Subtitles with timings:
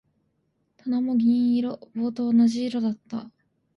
[0.77, 1.79] 棚も銀色。
[1.95, 3.29] 棒と同じ色だった。